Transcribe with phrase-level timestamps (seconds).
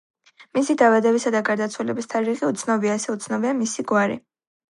[0.57, 4.19] მისი დაბადებისა და გარდაცვალების თარიღი უცნობია, ასევე უცნობია მისი გვარი.